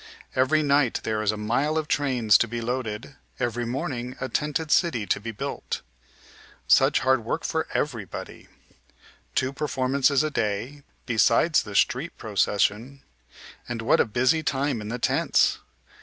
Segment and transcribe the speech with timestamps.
[0.35, 4.71] Every night there is a mile of trains to be loaded, every morning a tented
[4.71, 5.83] city to be built.
[6.67, 8.47] Such hard work for everybody!
[9.35, 13.03] Two performances a day, besides the street procession.
[13.69, 15.59] And what a busy time in the tents!